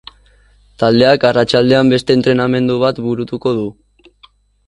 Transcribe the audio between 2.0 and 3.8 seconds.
entrenamendu bat burutuko du.